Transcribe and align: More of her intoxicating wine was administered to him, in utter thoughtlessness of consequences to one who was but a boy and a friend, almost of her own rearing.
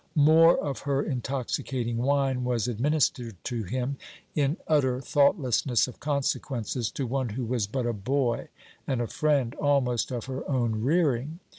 More 0.15 0.57
of 0.57 0.79
her 0.79 1.03
intoxicating 1.03 1.97
wine 1.99 2.43
was 2.43 2.67
administered 2.67 3.35
to 3.43 3.61
him, 3.65 3.97
in 4.33 4.57
utter 4.67 4.99
thoughtlessness 4.99 5.87
of 5.87 5.99
consequences 5.99 6.89
to 6.89 7.05
one 7.05 7.29
who 7.29 7.45
was 7.45 7.67
but 7.67 7.85
a 7.85 7.93
boy 7.93 8.47
and 8.87 8.99
a 8.99 9.05
friend, 9.05 9.53
almost 9.61 10.09
of 10.11 10.25
her 10.25 10.43
own 10.49 10.81
rearing. 10.81 11.39